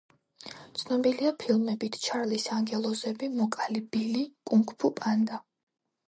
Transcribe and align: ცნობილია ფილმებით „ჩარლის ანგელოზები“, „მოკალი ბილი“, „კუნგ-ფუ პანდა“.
ცნობილია 0.83 1.33
ფილმებით 1.41 1.99
„ჩარლის 2.05 2.45
ანგელოზები“, 2.55 3.29
„მოკალი 3.41 3.83
ბილი“, 3.97 4.23
„კუნგ-ფუ 4.53 4.91
პანდა“. 5.01 5.39